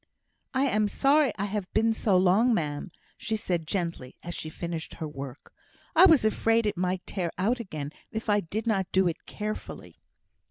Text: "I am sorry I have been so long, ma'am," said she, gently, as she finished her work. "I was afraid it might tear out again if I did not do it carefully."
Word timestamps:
"I 0.55 0.63
am 0.63 0.87
sorry 0.87 1.31
I 1.37 1.45
have 1.45 1.71
been 1.75 1.93
so 1.93 2.17
long, 2.17 2.55
ma'am," 2.55 2.89
said 3.19 3.61
she, 3.61 3.65
gently, 3.65 4.15
as 4.23 4.33
she 4.33 4.49
finished 4.49 4.95
her 4.95 5.07
work. 5.07 5.53
"I 5.95 6.07
was 6.07 6.25
afraid 6.25 6.65
it 6.65 6.75
might 6.75 7.05
tear 7.05 7.29
out 7.37 7.59
again 7.59 7.91
if 8.11 8.27
I 8.27 8.39
did 8.39 8.65
not 8.65 8.91
do 8.91 9.07
it 9.07 9.27
carefully." 9.27 9.99